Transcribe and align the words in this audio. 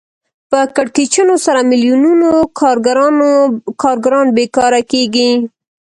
په 0.51 0.59
کړکېچونو 0.75 1.35
سره 1.45 1.59
میلیونونو 1.69 2.29
کارګران 3.81 4.27
بېکاره 4.37 4.81
کېږي 4.91 5.29